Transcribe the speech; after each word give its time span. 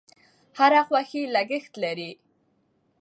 هر 0.57 0.73
خوښي 0.87 1.21
لګښت 1.35 1.73
لري. 1.83 2.11